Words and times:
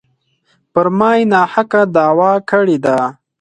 پر 0.73 0.87
ما 0.97 1.11
یې 1.17 1.27
ناحقه 1.31 1.81
دعوه 1.95 2.31
کړې 2.49 2.77
ده. 2.85 2.97